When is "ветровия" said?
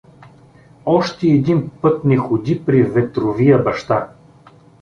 2.83-3.63